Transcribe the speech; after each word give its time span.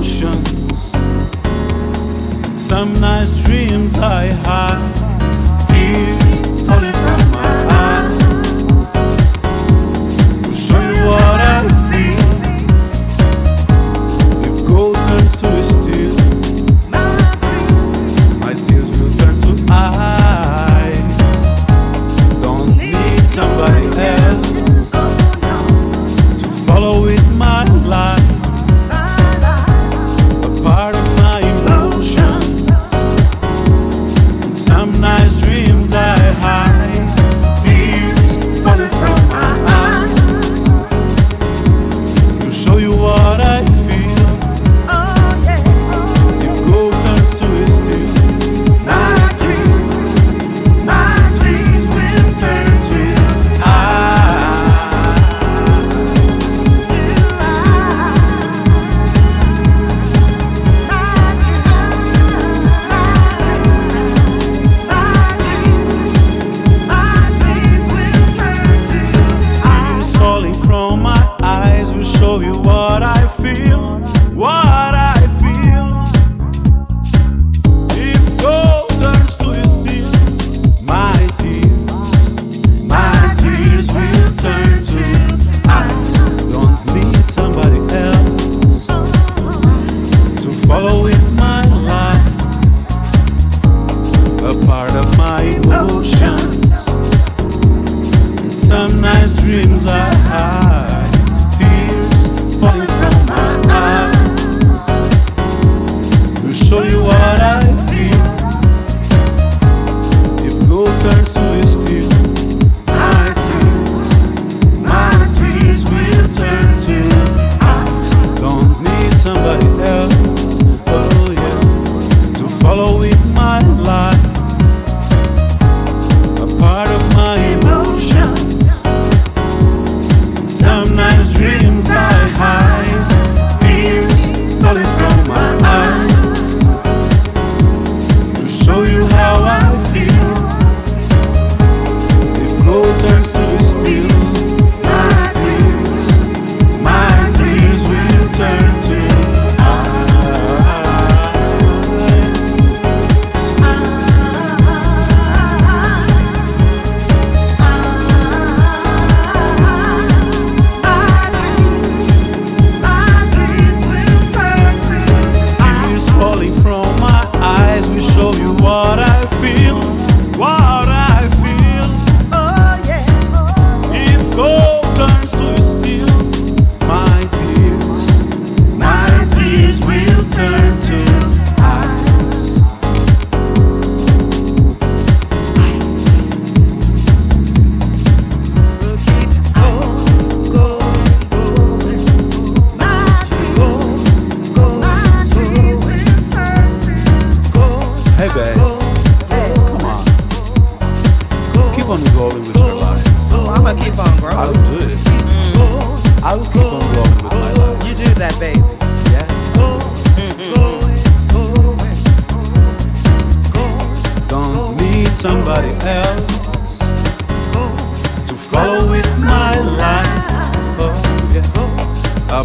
emotions. 0.00 0.90
Some 2.58 2.92
nice 3.00 3.42
dreams 3.44 3.98
I 3.98 4.24
have. 4.24 5.09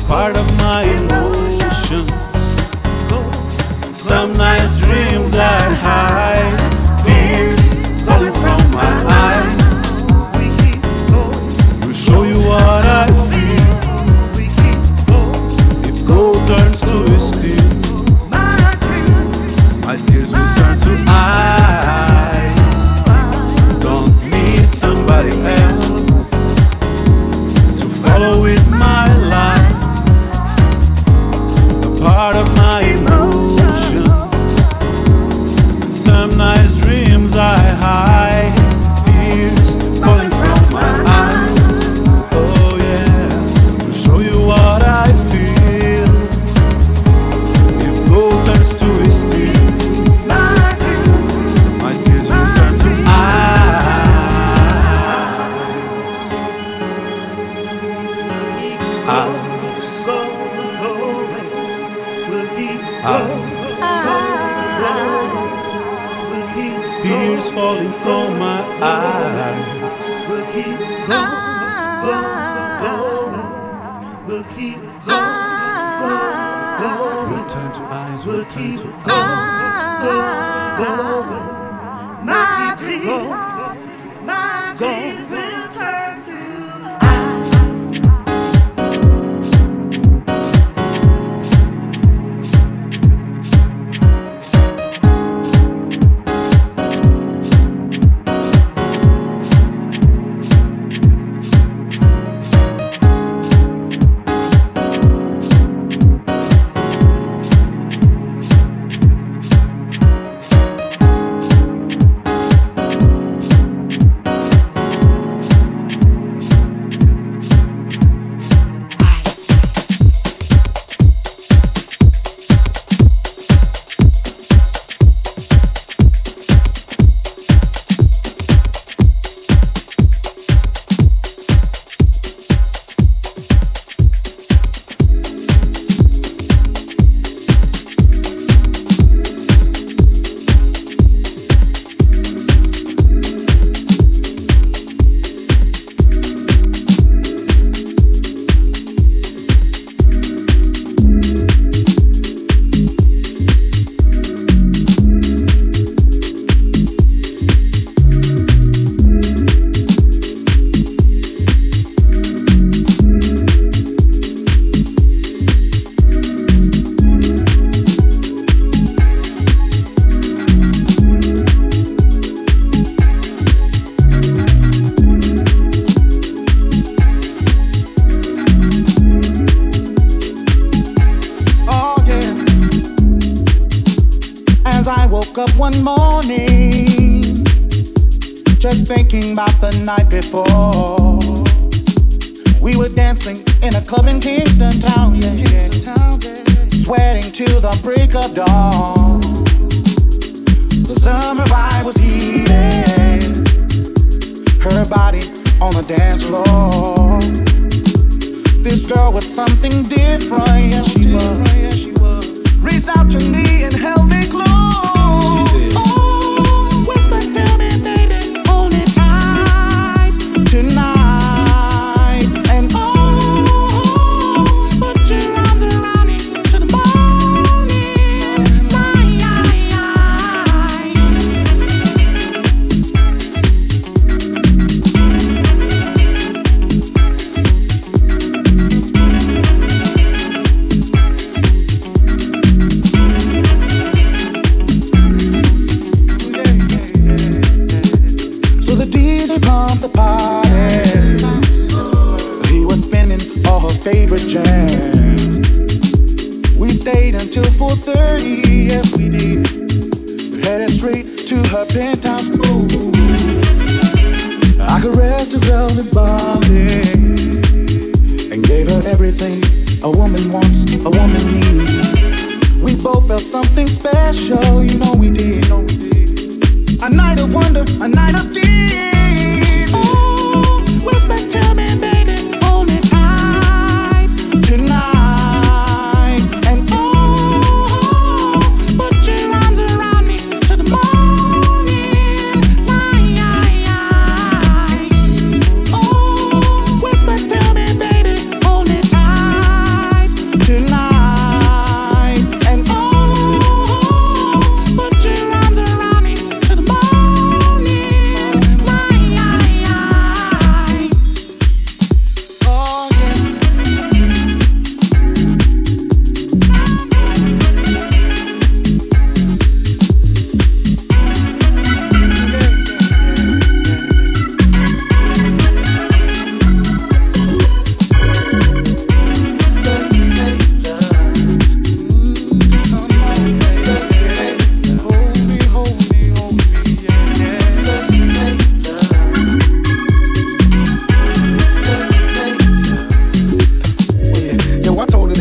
Yeah. 0.08 1.25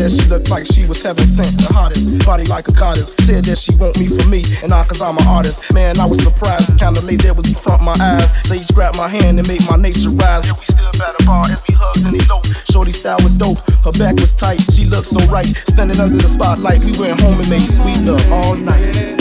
that 0.05 0.21
she 0.21 0.29
looked 0.29 0.51
like 0.51 0.65
she 0.67 0.85
was 0.85 1.01
heaven 1.01 1.25
sent. 1.25 1.57
The 1.57 1.73
hottest, 1.73 2.25
body 2.25 2.45
like 2.45 2.67
a 2.67 2.71
goddess. 2.71 3.15
Said 3.25 3.45
that 3.45 3.57
she 3.57 3.73
want 3.75 3.97
me 3.97 4.05
for 4.05 4.27
me, 4.29 4.45
and 4.61 4.71
I 4.71 4.83
cause 4.85 5.01
I'm 5.01 5.17
an 5.17 5.25
artist. 5.25 5.65
Man, 5.73 5.99
I 5.99 6.05
was 6.05 6.21
surprised. 6.21 6.69
The 6.69 6.77
kind 6.77 6.95
of 6.95 7.03
lady 7.03 7.25
there 7.25 7.33
was 7.33 7.49
in 7.49 7.55
front 7.55 7.81
my 7.81 7.97
eyes. 7.99 8.29
Ladies 8.49 8.69
grabbed 8.69 8.97
my 8.97 9.07
hand 9.07 9.39
and 9.39 9.47
made 9.47 9.65
my 9.65 9.77
nature 9.77 10.13
rise. 10.13 10.45
Yeah, 10.45 10.53
we 10.53 10.65
stood 10.65 10.93
by 11.01 11.09
the 11.17 11.23
bar 11.25 11.45
as 11.49 11.63
we 11.65 11.73
hugged 11.73 12.05
and 12.05 12.21
eloped. 12.21 12.53
Shorty 12.71 12.91
style 12.91 13.17
was 13.23 13.33
dope, 13.33 13.57
her 13.81 13.91
back 13.97 14.15
was 14.21 14.33
tight. 14.33 14.61
She 14.73 14.85
looked 14.85 15.09
so 15.09 15.25
right. 15.25 15.49
Standing 15.73 15.99
under 15.99 16.21
the 16.21 16.29
spotlight, 16.29 16.85
we 16.85 16.93
went 17.01 17.19
home 17.21 17.39
and 17.41 17.49
made 17.49 17.65
sweet 17.65 17.97
love 18.05 18.21
all 18.31 18.55
night. 18.61 19.17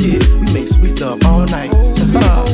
Yeah, 0.00 0.24
we 0.40 0.46
made 0.56 0.68
sweet 0.68 1.00
love 1.00 1.20
all 1.26 1.44
night. 1.52 1.68
Uh-huh. 1.74 2.47